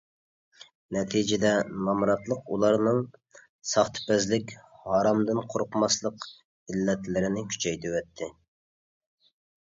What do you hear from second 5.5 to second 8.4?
قورقماسلىق ئىللەتلىرىنى كۈچەيتىۋەتتى.